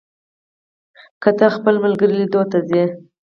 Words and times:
که 1.21 1.29
ته 1.37 1.45
د 1.49 1.51
خپل 1.55 1.75
ملګري 1.83 2.13
لیدو 2.19 2.41
ته 2.51 2.57
ځې، 2.69 2.83